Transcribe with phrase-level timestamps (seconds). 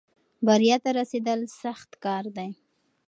[0.45, 2.49] بریا ته رسېدل سخت کار دی.